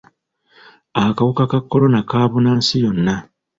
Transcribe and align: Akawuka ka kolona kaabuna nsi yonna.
Akawuka 1.03 1.43
ka 1.51 1.59
kolona 1.61 1.99
kaabuna 2.09 2.49
nsi 2.57 2.75
yonna. 2.83 3.15